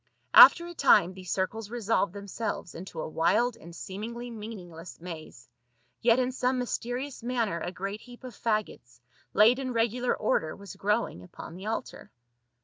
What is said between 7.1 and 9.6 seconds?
manner a great heap of faggots, laid